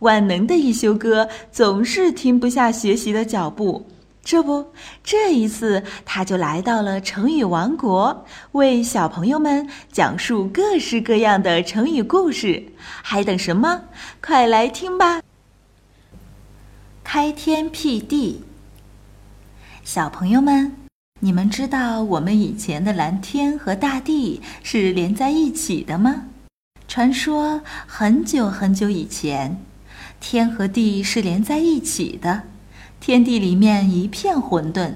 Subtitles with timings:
[0.00, 3.86] 万能的一休哥总是停不下学习的脚步。
[4.22, 4.66] 这不，
[5.02, 12.62] 这一次他就来到了成语王国，为小朋友们讲述各式各样的成语故事。
[13.02, 13.82] 还等什么？
[14.22, 15.22] 快来听吧！
[17.02, 18.44] 开天辟地，
[19.82, 20.76] 小朋友们，
[21.20, 26.26] 你们知道我们以前的蓝天和大地是连在一起的吗？
[26.86, 29.60] 传说很久很久以前，
[30.18, 32.42] 天和地是连在一起的。
[32.98, 34.94] 天地里面一片混沌，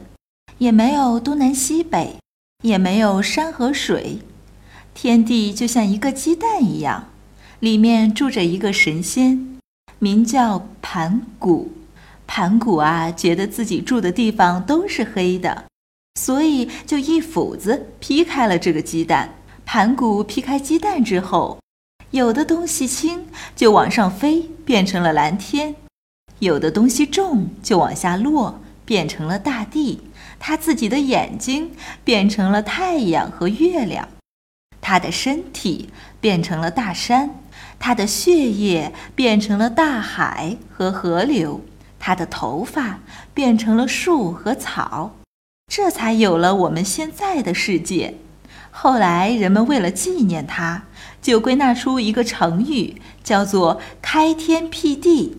[0.58, 2.16] 也没有东南西北，
[2.62, 4.18] 也没有山和水，
[4.92, 7.10] 天地就像一个鸡蛋一样，
[7.60, 9.58] 里面住着一个神仙，
[9.98, 11.72] 名叫盘古。
[12.26, 15.64] 盘古啊，觉得自己住的地方都是黑的，
[16.18, 19.34] 所以就一斧子劈开了这个鸡蛋。
[19.66, 21.58] 盘古劈开鸡蛋之后，
[22.10, 25.74] 有的东西轻就往上飞，变成了蓝天。
[26.40, 30.00] 有的东西重就往下落，变成了大地；
[30.38, 31.70] 他自己的眼睛
[32.02, 34.08] 变成了太阳和月亮，
[34.80, 35.90] 他的身体
[36.20, 37.30] 变成了大山，
[37.78, 41.60] 他的血液变成了大海和河流，
[41.98, 42.98] 他的头发
[43.32, 45.16] 变成了树和草，
[45.72, 48.16] 这才有了我们现在的世界。
[48.76, 50.82] 后来人们为了纪念他，
[51.22, 55.38] 就归纳出一个成语，叫做“开天辟地”。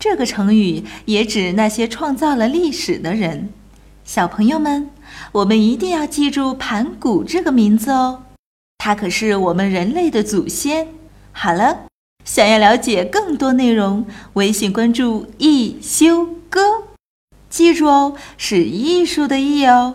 [0.00, 3.50] 这个成语也指那些创造了历史的人。
[4.04, 4.90] 小朋友们，
[5.30, 8.24] 我们一定要记住盘古这个名字哦，
[8.78, 10.88] 他可是我们人类的祖先。
[11.30, 11.82] 好了，
[12.24, 16.60] 想要了解更多内容，微信关注“一休哥”，
[17.48, 19.94] 记住哦，是艺术的“艺”哦。